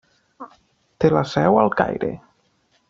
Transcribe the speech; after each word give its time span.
Té 1.03 1.11
la 1.17 1.23
seu 1.35 1.61
al 1.65 1.73
Caire. 1.83 2.13